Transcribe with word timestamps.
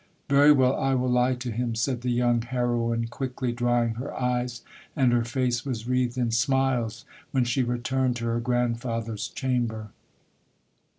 'Very 0.31 0.51
well, 0.51 0.75
I 0.79 0.95
will 0.95 1.11
lie 1.11 1.35
to 1.35 1.51
him!' 1.51 1.75
said 1.75 2.01
the 2.01 2.09
young 2.09 2.41
heroine, 2.41 3.05
quickly 3.05 3.51
drying 3.51 3.93
her 4.01 4.11
eyes, 4.19 4.63
and 4.95 5.13
her 5.13 5.23
face 5.23 5.63
was 5.63 5.87
wreathed 5.87 6.17
in 6.17 6.31
smiles 6.31 7.05
when 7.29 7.43
she 7.43 7.61
returned 7.61 8.15
to 8.15 8.25
her 8.25 8.39
grandfather's 8.39 9.27
chamber. 9.27 9.91